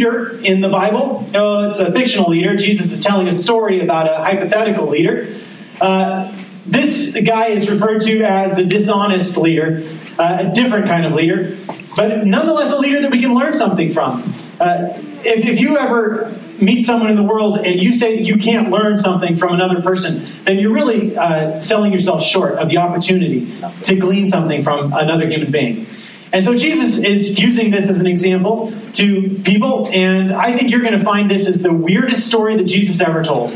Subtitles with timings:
[0.00, 1.26] leader in the Bible.
[1.28, 2.56] It's a fictional leader.
[2.56, 5.38] Jesus is telling a story about a hypothetical leader.
[5.80, 6.34] Uh,
[6.66, 9.86] this guy is referred to as the dishonest leader,
[10.18, 11.56] uh, a different kind of leader,
[11.96, 14.34] but nonetheless a leader that we can learn something from.
[14.58, 14.88] Uh,
[15.24, 18.70] if, if you ever meet someone in the world and you say that you can't
[18.70, 23.58] learn something from another person, then you're really uh, selling yourself short of the opportunity
[23.82, 25.86] to glean something from another human being.
[26.32, 30.82] And so Jesus is using this as an example to people, and I think you're
[30.82, 33.52] going to find this is the weirdest story that Jesus ever told.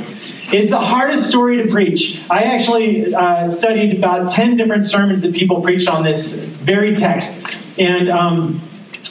[0.53, 2.21] It's the hardest story to preach.
[2.31, 7.43] I actually uh, studied about 10 different sermons that people preached on this very text.
[7.79, 8.61] And um,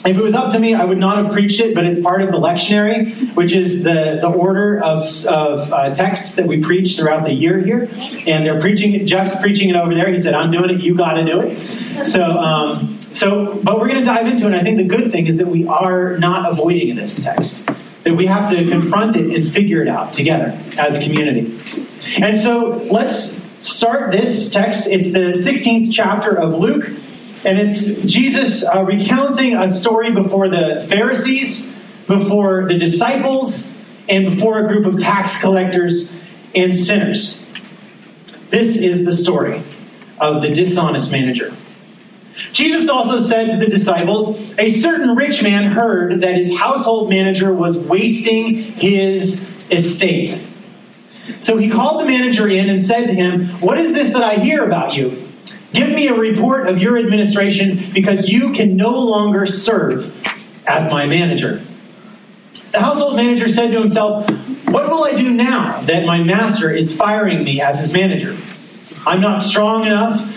[0.04, 2.20] if it was up to me, I would not have preached it, but it's part
[2.20, 6.96] of the lectionary, which is the, the order of, of uh, texts that we preach
[6.96, 7.88] throughout the year here.
[8.26, 10.12] And they're preaching it, Jeff's preaching it over there.
[10.12, 12.06] He said, I'm doing it, you got to do it.
[12.06, 14.46] So, um, so, but we're going to dive into it.
[14.46, 17.64] And I think the good thing is that we are not avoiding this text,
[18.02, 21.58] that we have to confront it and figure it out together as a community.
[22.16, 24.88] And so let's start this text.
[24.88, 26.88] It's the 16th chapter of Luke.
[27.44, 31.70] And it's Jesus uh, recounting a story before the Pharisees,
[32.06, 33.72] before the disciples,
[34.08, 36.12] and before a group of tax collectors
[36.54, 37.40] and sinners.
[38.50, 39.62] This is the story
[40.18, 41.54] of the dishonest manager.
[42.52, 47.52] Jesus also said to the disciples, A certain rich man heard that his household manager
[47.52, 50.42] was wasting his estate.
[51.40, 54.36] So he called the manager in and said to him, What is this that I
[54.36, 55.28] hear about you?
[55.72, 60.14] Give me a report of your administration because you can no longer serve
[60.66, 61.64] as my manager.
[62.72, 64.28] The household manager said to himself,
[64.68, 68.36] What will I do now that my master is firing me as his manager?
[69.06, 70.30] I'm not strong enough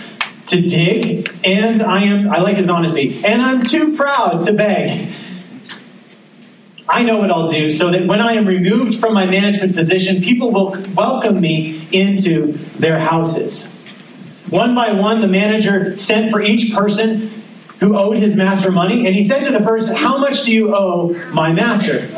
[0.48, 5.12] to dig, and I am, I like his honesty, and I'm too proud to beg.
[6.88, 10.22] I know what I'll do so that when I am removed from my management position,
[10.22, 13.64] people will welcome me into their houses.
[14.48, 17.30] One by one, the manager sent for each person
[17.80, 20.74] who owed his master money, and he said to the first, How much do you
[20.74, 22.08] owe my master?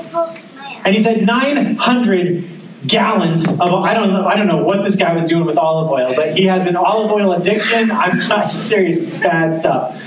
[0.85, 5.13] And he said, 900 gallons of I don't know I don't know what this guy
[5.15, 7.91] was doing with olive oil, but he has an olive oil addiction.
[7.91, 10.01] I'm not serious, bad stuff.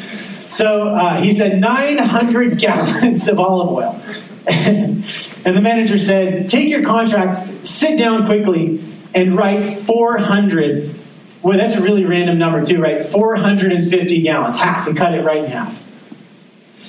[0.50, 4.02] So uh, he said 900 gallons of olive oil,
[4.48, 5.04] and
[5.44, 8.84] the manager said, "Take your contract, sit down quickly,
[9.14, 11.00] and write 400
[11.44, 13.06] well, that's a really random number, too, right?
[13.06, 15.78] 450 gallons, half, and cut it right in half.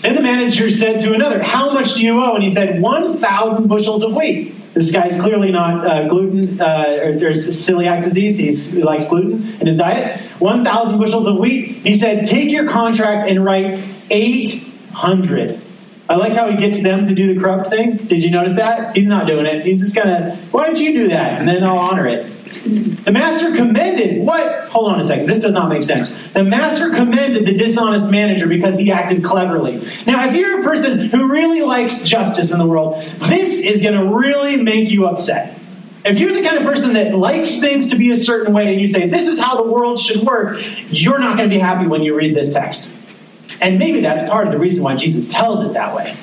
[0.00, 2.34] Then the manager said to another, How much do you owe?
[2.34, 4.54] And he said, 1,000 bushels of wheat.
[4.74, 8.38] This guy's clearly not uh, gluten uh, or there's celiac disease.
[8.38, 10.20] He's, he likes gluten in his diet.
[10.40, 11.76] 1,000 bushels of wheat.
[11.86, 15.60] He said, Take your contract and write 800.
[16.08, 17.96] I like how he gets them to do the corrupt thing.
[17.96, 18.96] Did you notice that?
[18.96, 19.64] He's not doing it.
[19.64, 21.38] He's just gonna, why don't you do that?
[21.38, 22.30] And then I'll honor it.
[22.62, 24.68] The master commended what?
[24.68, 25.26] Hold on a second.
[25.26, 26.14] This does not make sense.
[26.32, 29.86] The master commended the dishonest manager because he acted cleverly.
[30.06, 33.94] Now, if you're a person who really likes justice in the world, this is going
[33.94, 35.58] to really make you upset.
[36.04, 38.80] If you're the kind of person that likes things to be a certain way and
[38.80, 41.86] you say, this is how the world should work, you're not going to be happy
[41.86, 42.92] when you read this text.
[43.60, 46.16] And maybe that's part of the reason why Jesus tells it that way.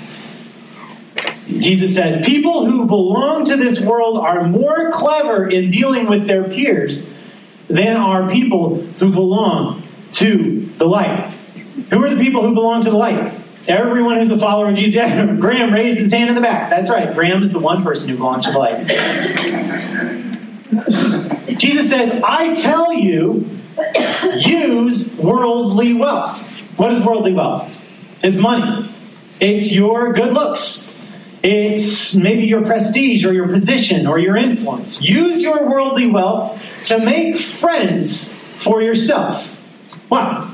[1.60, 6.44] Jesus says, People who belong to this world are more clever in dealing with their
[6.44, 7.06] peers
[7.68, 11.32] than are people who belong to the light.
[11.90, 13.34] Who are the people who belong to the light?
[13.68, 14.96] Everyone who's a follower of Jesus.
[15.02, 16.70] Yeah, Graham raised his hand in the back.
[16.70, 17.14] That's right.
[17.14, 18.88] Graham is the one person who belongs to the light.
[21.58, 23.50] Jesus says, I tell you,
[24.36, 26.40] use worldly wealth.
[26.78, 27.72] What is worldly wealth?
[28.24, 28.90] It's money.
[29.40, 30.91] It's your good looks.
[31.44, 35.02] It's maybe your prestige or your position or your influence.
[35.02, 38.32] Use your worldly wealth to make friends
[38.64, 39.48] for yourself.
[40.10, 40.54] Wow,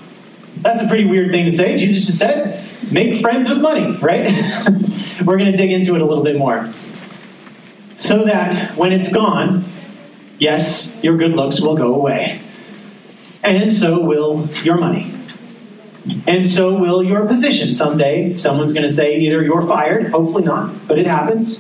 [0.61, 1.77] that's a pretty weird thing to say.
[1.77, 4.29] Jesus just said, make friends with money, right?
[5.25, 6.71] We're going to dig into it a little bit more.
[7.97, 9.65] So that when it's gone,
[10.39, 12.41] yes, your good looks will go away.
[13.43, 15.13] And so will your money.
[16.27, 17.73] And so will your position.
[17.73, 21.59] Someday, someone's going to say either you're fired, hopefully not, but it happens.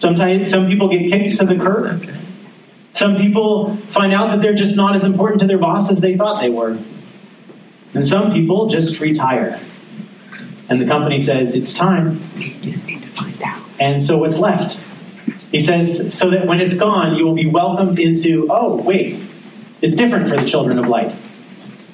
[0.00, 2.08] Sometimes some people get kicked to the curb.
[2.92, 6.16] Some people find out that they're just not as important to their boss as they
[6.16, 6.78] thought they were.
[7.94, 9.60] And some people just retire.
[10.68, 12.20] And the company says, it's time.
[13.80, 14.78] And so what's left?
[15.50, 19.20] He says, so that when it's gone, you will be welcomed into, oh, wait,
[19.80, 21.14] it's different for the children of light.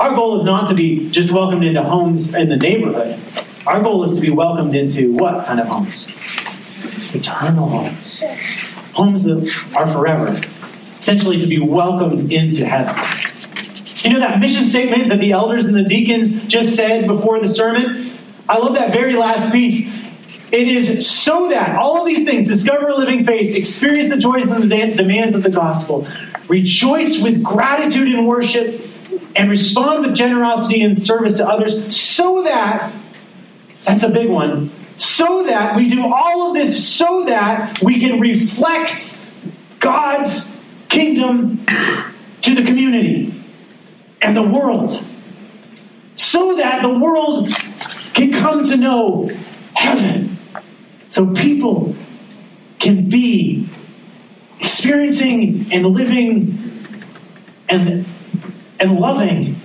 [0.01, 3.19] Our goal is not to be just welcomed into homes in the neighborhood.
[3.67, 6.13] Our goal is to be welcomed into what kind of homes?
[7.15, 8.23] eternal homes,
[8.93, 10.41] homes that are forever,
[10.99, 12.95] essentially to be welcomed into heaven.
[13.99, 17.49] You know that mission statement that the elders and the deacons just said before the
[17.49, 18.13] sermon?
[18.49, 19.91] I love that very last piece.
[20.53, 24.49] It is so that all of these things discover a living faith, experience the joys
[24.49, 26.07] and the demands of the gospel,
[26.49, 28.81] rejoice with gratitude and worship,
[29.37, 32.93] and respond with generosity and service to others, so that
[33.85, 34.71] that's a big one.
[34.97, 39.19] So that we do all of this so that we can reflect
[39.81, 40.55] God's
[40.89, 41.67] kingdom
[42.43, 43.35] to the community
[44.23, 45.05] and the world.
[46.17, 47.51] So that the world
[48.15, 49.29] can come to know
[49.75, 50.39] heaven.
[51.09, 51.97] So people
[52.79, 53.69] can be
[54.61, 56.87] experiencing and living
[57.69, 58.07] and,
[58.81, 59.61] and loving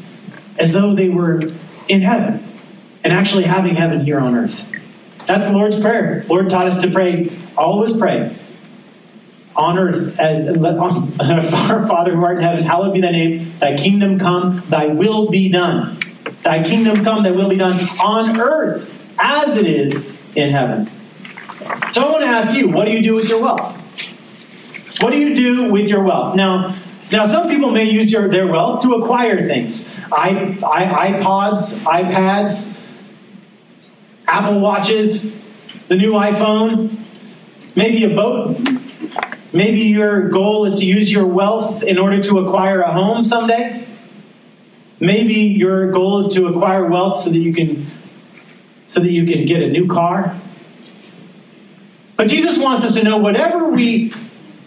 [0.57, 1.51] as though they were
[1.87, 2.45] in heaven
[3.03, 4.65] and actually having heaven here on earth.
[5.25, 6.21] That's the Lord's Prayer.
[6.21, 8.35] The Lord taught us to pray, always pray,
[9.55, 10.57] on earth, as,
[11.19, 15.29] our Father who art in heaven, hallowed be thy name, thy kingdom come, thy will
[15.29, 15.99] be done.
[16.43, 20.89] Thy kingdom come, thy will be done on earth as it is in heaven.
[21.91, 23.75] So I want to ask you, what do you do with your wealth?
[25.01, 26.35] What do you do with your wealth?
[26.35, 26.73] Now,
[27.11, 29.87] now some people may use your, their wealth to acquire things.
[30.11, 32.71] I, I, iPods, iPads,
[34.27, 35.33] Apple Watches,
[35.87, 36.97] the new iPhone,
[37.75, 38.59] maybe a boat.
[39.51, 43.87] Maybe your goal is to use your wealth in order to acquire a home someday.
[44.99, 47.87] Maybe your goal is to acquire wealth so that you can
[48.87, 50.39] so that you can get a new car.
[52.15, 54.11] But Jesus wants us to know whatever we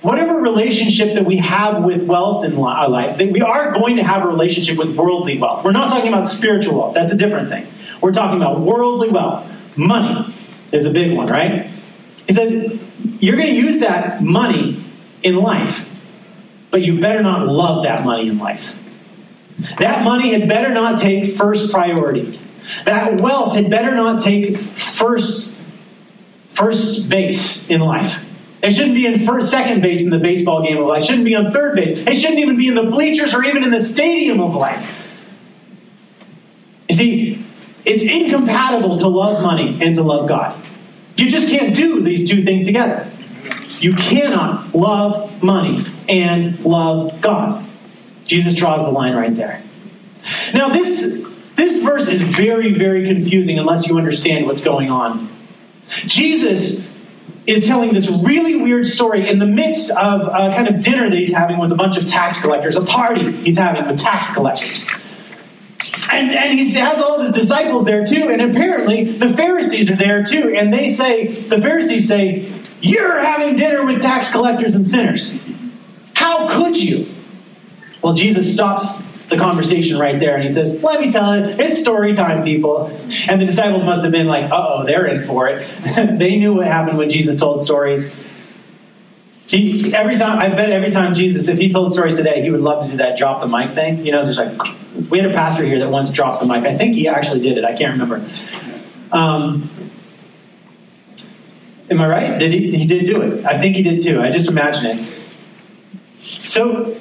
[0.02, 4.02] whatever relationship that we have with wealth in our life, that we are going to
[4.02, 5.64] have a relationship with worldly wealth.
[5.64, 6.94] We're not talking about spiritual wealth.
[6.94, 7.66] That's a different thing.
[8.00, 9.48] We're talking about worldly wealth.
[9.76, 10.34] Money
[10.72, 11.70] is a big one, right?
[12.26, 12.78] He says
[13.20, 14.84] you're going to use that money
[15.22, 15.88] in life,
[16.70, 18.74] but you better not love that money in life.
[19.78, 22.38] That money had better not take first priority.
[22.84, 25.56] That wealth had better not take first,
[26.54, 28.18] first base in life.
[28.62, 31.02] It shouldn't be in first, second base in the baseball game of life.
[31.02, 32.06] It shouldn't be on third base.
[32.06, 34.98] It shouldn't even be in the bleachers or even in the stadium of life.
[36.88, 37.46] You see,
[37.84, 40.62] it's incompatible to love money and to love God.
[41.16, 43.10] You just can't do these two things together.
[43.80, 47.66] You cannot love money and love God.
[48.24, 49.60] Jesus draws the line right there.
[50.54, 51.00] Now, this,
[51.56, 55.28] this verse is very, very confusing unless you understand what's going on.
[56.06, 56.86] Jesus
[57.46, 61.18] is telling this really weird story in the midst of a kind of dinner that
[61.18, 64.88] he's having with a bunch of tax collectors, a party he's having with tax collectors.
[66.10, 69.96] And, and he has all of his disciples there too, and apparently the Pharisees are
[69.96, 74.86] there too, and they say, the Pharisees say, You're having dinner with tax collectors and
[74.86, 75.32] sinners.
[76.14, 77.08] How could you?
[78.02, 78.98] Well, Jesus stops
[79.32, 82.86] the conversation right there and he says, Let me tell it, it's story time, people.
[83.28, 85.66] And the disciples must have been like, oh, they're in for it.
[86.18, 88.12] they knew what happened when Jesus told stories.
[89.46, 92.60] He, every time, I bet every time Jesus, if he told stories today, he would
[92.60, 94.04] love to do that drop the mic thing.
[94.04, 96.64] You know, just like, we had a pastor here that once dropped the mic.
[96.64, 97.64] I think he actually did it.
[97.64, 98.26] I can't remember.
[99.10, 99.68] Um,
[101.90, 102.38] am I right?
[102.38, 102.76] Did he?
[102.76, 103.44] He did do it.
[103.44, 104.20] I think he did too.
[104.22, 105.22] I just imagine it.
[106.46, 106.96] So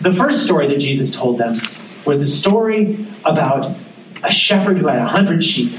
[0.00, 1.56] the first story that Jesus told them
[2.06, 3.76] was the story about
[4.22, 5.74] a shepherd who had a hundred sheep.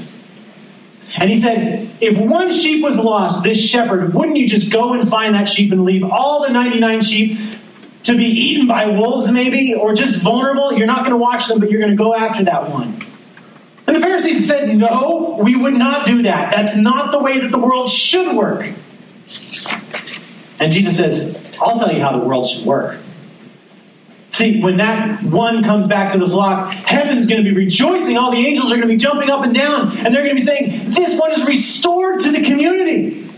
[1.16, 5.08] And he said, if one sheep was lost, this shepherd, wouldn't you just go and
[5.10, 7.38] find that sheep and leave all the 99 sheep
[8.04, 10.72] to be eaten by wolves, maybe, or just vulnerable?
[10.72, 13.04] You're not going to watch them, but you're going to go after that one.
[13.86, 16.54] And the Pharisees said, no, we would not do that.
[16.54, 18.66] That's not the way that the world should work.
[20.58, 23.01] And Jesus says, I'll tell you how the world should work.
[24.42, 28.16] See, when that one comes back to the flock, heaven's going to be rejoicing.
[28.16, 30.40] All the angels are going to be jumping up and down, and they're going to
[30.40, 33.30] be saying, This one is restored to the community.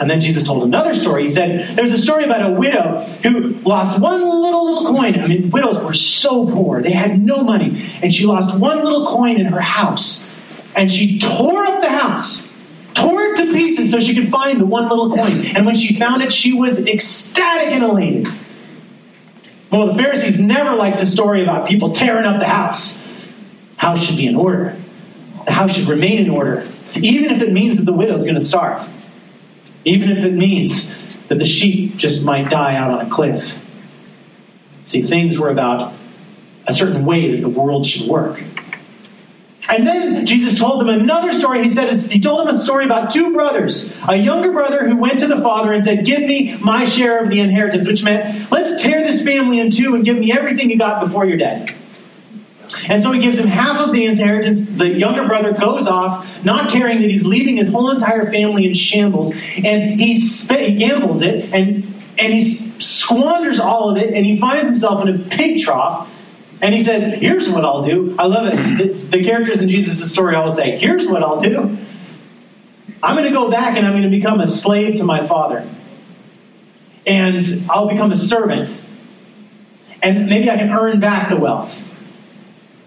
[0.00, 1.24] And then Jesus told another story.
[1.24, 5.20] He said, There's a story about a widow who lost one little, little coin.
[5.20, 7.86] I mean, widows were so poor, they had no money.
[8.02, 10.26] And she lost one little coin in her house.
[10.74, 12.48] And she tore up the house,
[12.94, 15.44] tore it to pieces so she could find the one little coin.
[15.54, 18.26] And when she found it, she was ecstatic and elated.
[19.70, 23.02] Well, the Pharisees never liked a story about people tearing up the house.
[23.76, 24.76] House should be in order.
[25.44, 28.40] The house should remain in order, even if it means that the widow's going to
[28.40, 28.88] starve,
[29.84, 30.90] even if it means
[31.28, 33.54] that the sheep just might die out on a cliff.
[34.84, 35.94] See, things were about
[36.66, 38.42] a certain way that the world should work.
[39.68, 41.64] And then Jesus told them another story.
[41.64, 45.20] He said he told them a story about two brothers, a younger brother who went
[45.20, 48.80] to the father and said, "Give me my share of the inheritance," which meant, "Let's
[48.82, 51.72] tear this family in two and give me everything you got before you're dead."
[52.88, 54.60] And so he gives him half of the inheritance.
[54.76, 58.74] The younger brother goes off, not caring that he's leaving his whole entire family in
[58.74, 59.32] shambles,
[59.64, 62.44] and he, sp- he gambles it and and he
[62.80, 66.08] squanders all of it, and he finds himself in a pig trough
[66.62, 68.14] and he says, Here's what I'll do.
[68.18, 68.78] I love it.
[68.78, 71.78] The, the characters in Jesus' story always say, Here's what I'll do.
[73.02, 75.68] I'm going to go back and I'm going to become a slave to my father.
[77.06, 78.74] And I'll become a servant.
[80.02, 81.82] And maybe I can earn back the wealth.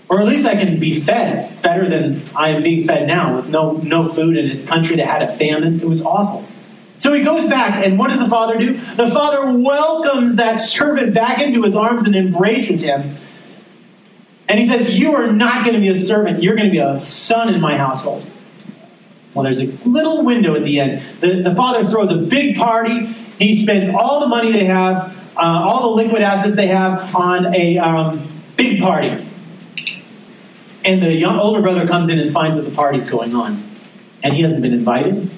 [0.09, 3.47] Or at least I can be fed better than I am being fed now with
[3.47, 5.79] no, no food in a country that had a famine.
[5.79, 6.45] It was awful.
[6.97, 8.73] So he goes back, and what does the father do?
[8.95, 13.15] The father welcomes that servant back into his arms and embraces him
[14.49, 16.79] and he says, You are not going to be a servant, you're going to be
[16.79, 18.25] a son in my household.
[19.33, 21.03] Well, there's a little window at the end.
[21.21, 23.05] The, the father throws a big party.
[23.37, 27.53] He spends all the money they have, uh, all the liquid assets they have on
[27.53, 28.27] a um,
[28.57, 29.25] big party.
[30.83, 33.63] And the young, older brother comes in and finds that the party's going on.
[34.23, 35.29] And he hasn't been invited.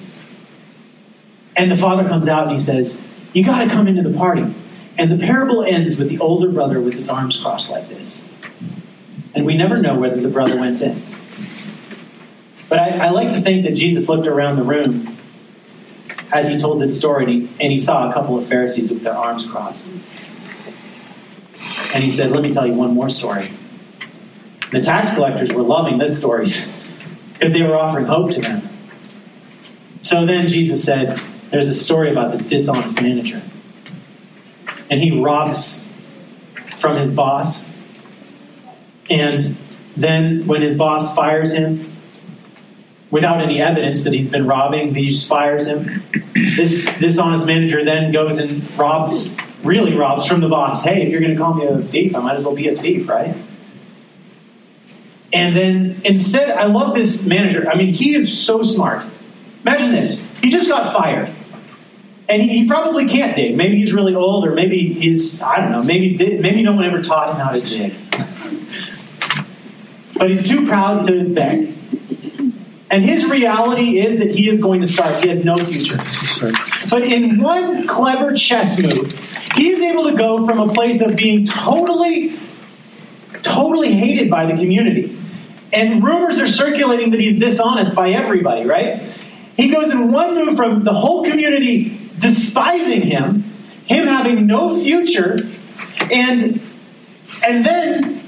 [1.54, 2.98] And the father comes out and he says,
[3.34, 4.54] You got to come into the party.
[4.96, 8.22] And the parable ends with the older brother with his arms crossed like this.
[9.34, 11.02] And we never know whether the brother went in.
[12.68, 15.18] But I, I like to think that Jesus looked around the room
[16.32, 19.02] as he told this story and he, and he saw a couple of Pharisees with
[19.02, 19.84] their arms crossed.
[21.92, 23.52] And he said, Let me tell you one more story.
[24.70, 26.66] The tax collectors were loving this stories
[27.34, 28.66] because they were offering hope to them.
[30.02, 31.20] So then Jesus said,
[31.50, 33.42] There's a story about this dishonest manager.
[34.90, 35.86] And he robs
[36.80, 37.64] from his boss
[39.10, 39.56] and
[39.96, 41.92] then when his boss fires him,
[43.10, 46.02] without any evidence that he's been robbing, he just fires him.
[46.34, 50.82] This dishonest manager then goes and robs, really robs from the boss.
[50.82, 52.80] Hey, if you're going to call me a thief, I might as well be a
[52.80, 53.36] thief, right?
[55.32, 57.68] And then instead, I love this manager.
[57.68, 59.04] I mean, he is so smart.
[59.62, 60.20] Imagine this.
[60.40, 61.30] He just got fired.
[62.28, 63.56] And he, he probably can't dig.
[63.56, 67.02] Maybe he's really old, or maybe he's, I don't know, maybe, maybe no one ever
[67.02, 67.94] taught him how to dig
[70.22, 71.74] but he's too proud to beg.
[72.92, 75.20] And his reality is that he is going to starve.
[75.20, 75.96] He has no future.
[76.88, 79.10] But in one clever chess move,
[79.56, 82.38] he is able to go from a place of being totally,
[83.42, 85.18] totally hated by the community.
[85.72, 89.02] And rumors are circulating that he's dishonest by everybody, right?
[89.56, 93.42] He goes in one move from the whole community despising him,
[93.86, 95.40] him having no future,
[96.12, 96.60] and
[97.44, 98.21] and then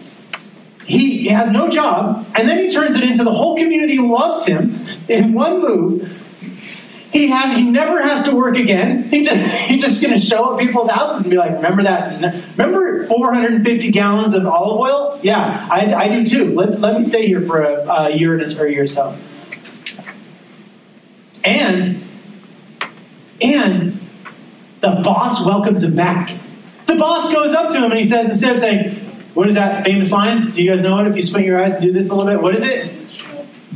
[0.86, 4.86] he has no job, and then he turns it into the whole community loves him
[5.08, 6.20] in one move.
[7.10, 9.04] He has he never has to work again.
[9.04, 12.20] He just, he's just going to show up people's houses and be like, "Remember that?
[12.56, 15.20] Remember 450 gallons of olive oil?
[15.22, 16.54] Yeah, I, I do too.
[16.54, 19.16] Let, let me stay here for a, a year or a year or so."
[21.44, 22.02] And
[23.40, 24.00] and
[24.80, 26.38] the boss welcomes him back.
[26.86, 29.03] The boss goes up to him and he says, instead of saying,
[29.34, 30.50] what is that famous line?
[30.52, 31.08] Do you guys know it?
[31.08, 32.90] If you squint your eyes and do this a little bit, what is it?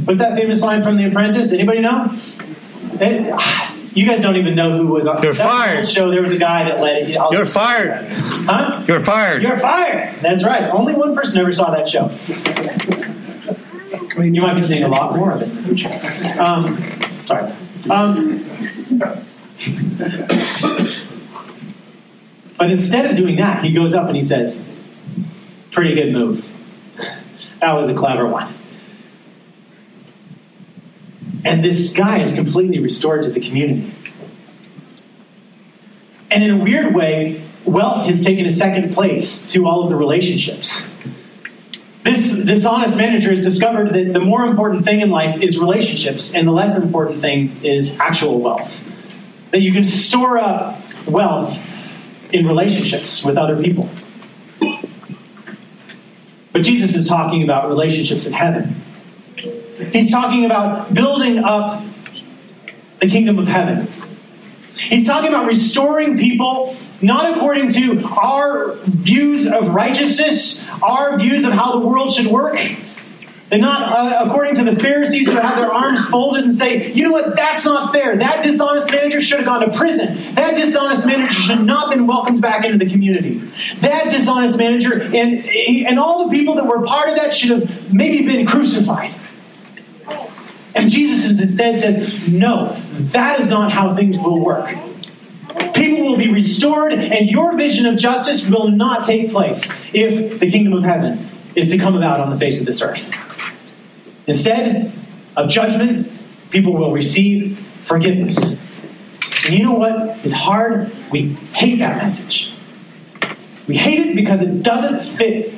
[0.04, 1.52] What's that famous line from The Apprentice?
[1.52, 2.16] Anybody know?
[3.00, 3.34] It,
[3.96, 5.22] you guys don't even know who was on.
[5.22, 5.88] You're fired.
[5.88, 7.16] Show there was a guy that led it.
[7.16, 8.06] I'll You're fired.
[8.08, 8.84] Huh?
[8.86, 9.42] You're fired.
[9.42, 10.20] You're fired.
[10.22, 10.70] That's right.
[10.70, 12.10] Only one person ever saw that show.
[14.22, 16.38] You might be seeing a lot more of it.
[16.38, 16.80] Um,
[17.24, 17.52] sorry.
[17.90, 18.44] Um,
[22.56, 24.60] but instead of doing that, he goes up and he says,
[25.78, 26.44] Pretty good move.
[27.60, 28.52] That was a clever one.
[31.44, 33.94] And this guy is completely restored to the community.
[36.32, 39.94] And in a weird way, wealth has taken a second place to all of the
[39.94, 40.84] relationships.
[42.02, 46.48] This dishonest manager has discovered that the more important thing in life is relationships, and
[46.48, 48.82] the less important thing is actual wealth.
[49.52, 51.56] That you can store up wealth
[52.32, 53.88] in relationships with other people.
[56.52, 58.82] But Jesus is talking about relationships in heaven.
[59.92, 61.84] He's talking about building up
[63.00, 63.88] the kingdom of heaven.
[64.76, 71.52] He's talking about restoring people not according to our views of righteousness, our views of
[71.52, 72.58] how the world should work,
[73.50, 77.02] and not uh, according to the Pharisees who have their arms folded and say, you
[77.02, 78.16] know what, that's not fair.
[78.16, 80.34] That dishonest manager should have gone to prison.
[80.34, 83.42] That dishonest manager should not have been welcomed back into the community.
[83.80, 87.92] That dishonest manager and, and all the people that were part of that should have
[87.92, 89.14] maybe been crucified.
[90.74, 92.74] And Jesus instead says, no,
[93.12, 94.76] that is not how things will work.
[95.74, 100.50] People will be restored, and your vision of justice will not take place if the
[100.50, 103.27] kingdom of heaven is to come about on the face of this earth.
[104.28, 104.92] Instead
[105.36, 106.20] of judgment,
[106.50, 108.36] people will receive forgiveness.
[109.46, 110.92] And you know what is hard?
[111.10, 112.52] We hate that message.
[113.66, 115.54] We hate it because it doesn't fit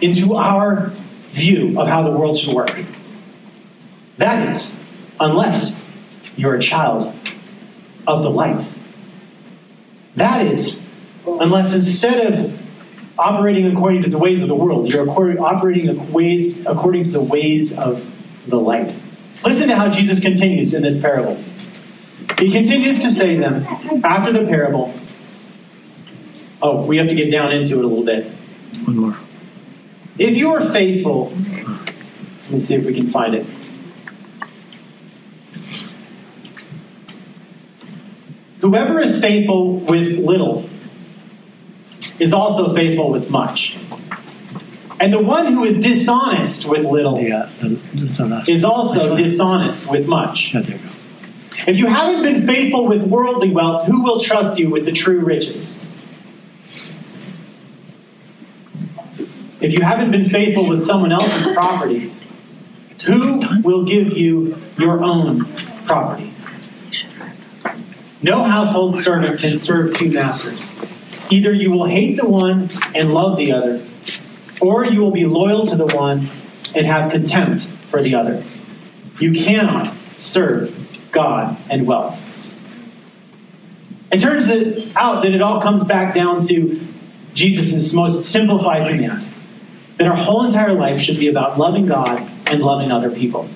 [0.00, 0.92] into our
[1.30, 2.76] view of how the world should work.
[4.18, 4.76] That is,
[5.20, 5.76] unless
[6.36, 7.14] you're a child
[8.06, 8.68] of the light.
[10.16, 10.80] That is,
[11.24, 12.60] unless instead of
[13.18, 17.72] operating according to the ways of the world, you're operating ways, according to the ways
[17.72, 18.04] of
[18.46, 18.94] the light.
[19.44, 21.42] Listen to how Jesus continues in this parable.
[22.38, 24.94] He continues to say to them after the parable.
[26.60, 28.26] Oh, we have to get down into it a little bit.
[28.84, 29.16] One more.
[30.18, 33.46] If you are faithful, let me see if we can find it.
[38.60, 40.68] Whoever is faithful with little
[42.22, 43.76] is also faithful with much.
[45.00, 50.06] And the one who is dishonest with little the, just the is also dishonest with
[50.06, 50.54] much.
[50.54, 50.90] Yeah, there you go.
[51.66, 55.18] If you haven't been faithful with worldly wealth, who will trust you with the true
[55.20, 55.80] riches?
[59.60, 62.12] If you haven't been faithful with someone else's property,
[63.04, 65.46] who will give you your own
[65.86, 66.32] property?
[68.22, 70.70] No household servant can serve two masters.
[71.32, 73.82] Either you will hate the one and love the other,
[74.60, 76.28] or you will be loyal to the one
[76.74, 78.44] and have contempt for the other.
[79.18, 80.76] You cannot serve
[81.10, 82.18] God and wealth.
[84.10, 86.86] It turns it out that it all comes back down to
[87.32, 89.26] Jesus' most simplified command
[89.96, 93.48] that our whole entire life should be about loving God and loving other people.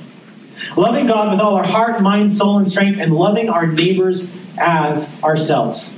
[0.79, 5.13] Loving God with all our heart, mind, soul, and strength, and loving our neighbors as
[5.23, 5.95] ourselves.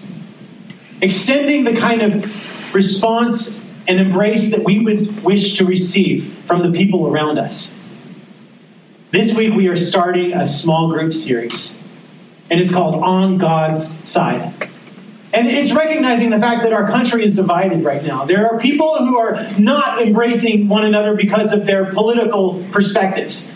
[1.00, 6.76] Extending the kind of response and embrace that we would wish to receive from the
[6.76, 7.72] people around us.
[9.10, 11.72] This week we are starting a small group series,
[12.50, 14.68] and it's called On God's Side.
[15.32, 18.24] And it's recognizing the fact that our country is divided right now.
[18.24, 23.46] There are people who are not embracing one another because of their political perspectives.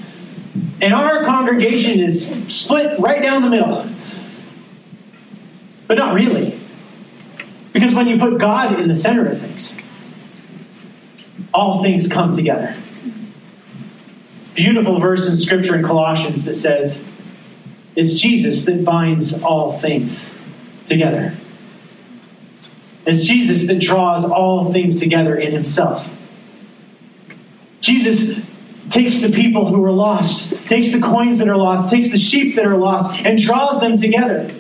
[0.81, 3.89] And our congregation is split right down the middle.
[5.87, 6.62] But not really.
[7.73, 9.79] Because when you put God in the center of things,
[11.55, 12.77] all things come together.
[14.55, 17.01] Beautiful verse in Scripture in Colossians that says,
[17.97, 20.29] It's Jesus that binds all things
[20.85, 21.35] together.
[23.07, 26.09] It's Jesus that draws all things together in Himself.
[27.81, 28.39] Jesus
[28.91, 32.57] takes the people who are lost, takes the coins that are lost, takes the sheep
[32.57, 34.55] that are lost, and draws them together.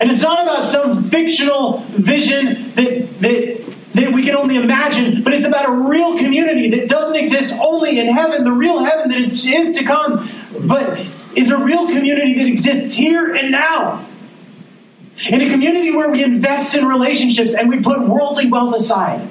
[0.00, 5.34] And it's not about some fictional vision that, that, that we can only imagine, but
[5.34, 9.18] it's about a real community that doesn't exist only in heaven, the real heaven that
[9.18, 10.28] is, is to come,
[10.66, 10.98] but
[11.36, 14.06] is a real community that exists here and now.
[15.28, 19.28] In a community where we invest in relationships and we put worldly wealth aside.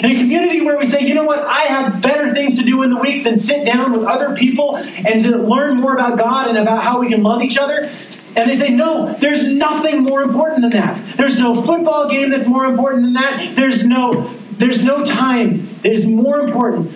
[0.00, 2.82] In a community where we say, you know what, I have better things to do
[2.82, 6.48] in the week than sit down with other people and to learn more about God
[6.48, 7.90] and about how we can love each other.
[8.36, 11.16] And they say, no, there's nothing more important than that.
[11.16, 13.54] There's no football game that's more important than that.
[13.54, 16.92] There's no, there's no time that is more important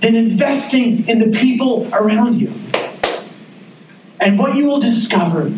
[0.00, 2.52] than investing in the people around you.
[4.18, 5.50] And what you will discover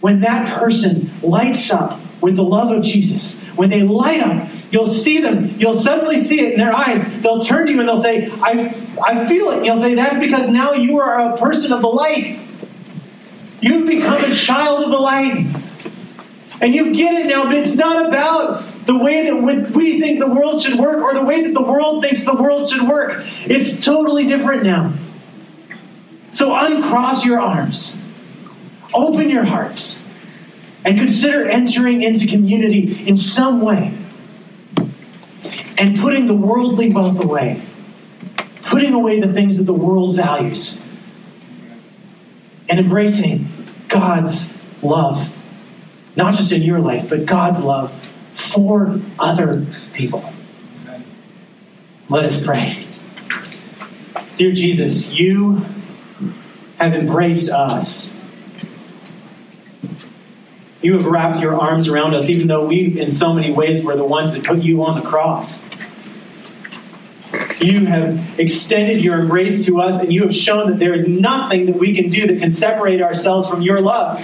[0.00, 4.86] when that person lights up with the love of Jesus, when they light up, you'll
[4.86, 7.04] see them, you'll suddenly see it in their eyes.
[7.22, 9.58] They'll turn to you and they'll say, I, I feel it.
[9.58, 12.40] And you'll say, That's because now you are a person of the light.
[13.60, 15.46] You've become a child of the light.
[16.60, 20.28] And you get it now, but it's not about the way that we think the
[20.28, 23.24] world should work or the way that the world thinks the world should work.
[23.44, 24.94] It's totally different now.
[26.32, 27.98] So uncross your arms,
[28.94, 29.98] open your hearts,
[30.84, 33.96] and consider entering into community in some way
[35.78, 37.60] and putting the worldly wealth away,
[38.62, 40.82] putting away the things that the world values,
[42.68, 43.48] and embracing
[43.88, 45.28] God's love,
[46.16, 47.92] not just in your life, but God's love
[48.34, 50.32] for other people.
[52.08, 52.86] Let us pray.
[54.36, 55.64] Dear Jesus, you
[56.78, 58.10] have embraced us.
[60.82, 63.96] You have wrapped your arms around us, even though we, in so many ways, were
[63.96, 65.58] the ones that put you on the cross.
[67.60, 71.66] You have extended your embrace to us, and you have shown that there is nothing
[71.66, 74.22] that we can do that can separate ourselves from your love.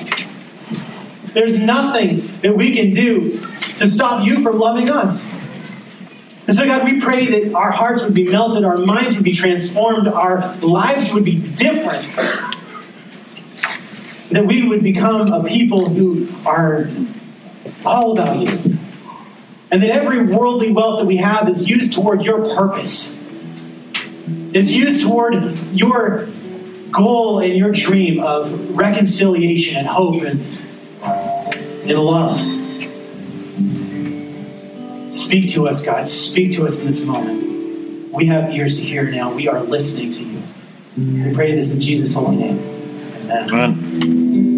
[1.32, 3.40] There's nothing that we can do
[3.78, 5.24] to stop you from loving us.
[6.46, 9.32] And so, God, we pray that our hearts would be melted, our minds would be
[9.32, 12.06] transformed, our lives would be different.
[14.30, 16.90] That we would become a people who are
[17.84, 18.78] all about you.
[19.70, 23.16] And that every worldly wealth that we have is used toward your purpose.
[24.54, 26.28] It's used toward your
[26.90, 30.40] goal and your dream of reconciliation and hope and,
[31.02, 32.38] and love.
[35.14, 36.06] Speak to us, God.
[36.06, 38.12] Speak to us in this moment.
[38.12, 39.32] We have ears to hear now.
[39.32, 40.42] We are listening to you.
[40.96, 42.58] We pray this in Jesus' holy name.
[43.30, 43.48] Amen.
[43.48, 44.51] Amen.